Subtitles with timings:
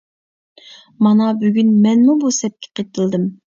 [1.09, 3.33] مانا، بۈگۈن مەنمۇ بۇ سەپكە قېتىلدىم.